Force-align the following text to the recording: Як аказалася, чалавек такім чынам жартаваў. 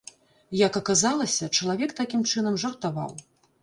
Як 0.61 0.79
аказалася, 0.81 1.51
чалавек 1.57 1.97
такім 2.03 2.27
чынам 2.33 2.63
жартаваў. 2.67 3.19